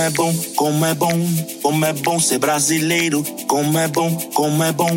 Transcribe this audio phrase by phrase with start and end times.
[0.00, 1.28] é bom, como é bom,
[1.62, 3.24] como é bom ser brasileiro.
[3.46, 4.90] Como é bom, como é bom,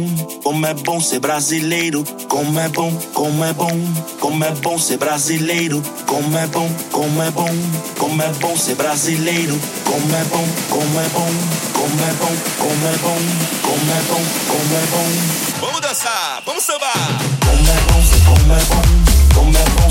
[0.44, 2.04] como é bom ser brasileiro.
[2.28, 3.80] Como é bom, como é bom,
[4.20, 5.82] como é bom ser brasileiro.
[6.06, 7.50] Como é bom, como é bom,
[7.98, 9.60] como é bom ser brasileiro.
[9.84, 11.32] Como é bom, como é bom,
[11.74, 13.20] como é bom, como é bom,
[13.62, 15.60] como é bom, como é bom.
[15.62, 16.94] Vamos dançar, vamos sambar.
[17.46, 19.89] Como é bom como é bom, como é bom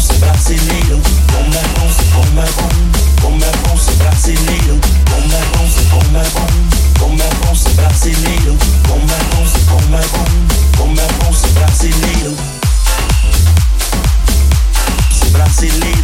[8.09, 8.57] brasileiro.
[8.89, 10.25] Como é bom ser, como é bom,
[10.79, 12.37] como é bom ser brasileiro.
[15.13, 15.98] Ser brasileiro.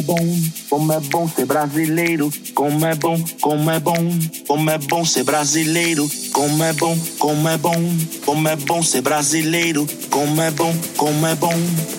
[0.00, 2.30] é bom, como é bom ser brasileiro.
[2.54, 6.08] Como é bom, como é bom, como é bom ser brasileiro.
[6.32, 7.74] Como é bom, como é bom,
[8.24, 9.86] como é bom ser brasileiro.
[10.08, 11.52] Como é bom, como é bom,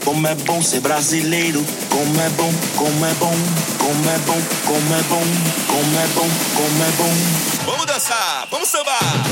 [0.03, 1.63] como é bom ser brasileiro.
[1.89, 3.35] Como é bom, como é bom,
[3.77, 5.23] como é bom, como é bom,
[5.67, 7.65] como é bom, como é bom.
[7.65, 9.30] Vamos dançar, vamos sambar.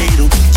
[0.00, 0.49] needle